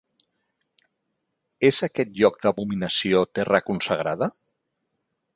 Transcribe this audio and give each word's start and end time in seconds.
És 1.69 1.81
aquest 1.87 2.15
lloc 2.21 2.39
d'abominació 2.45 3.21
terra 3.41 3.61
consagrada? 3.67 4.31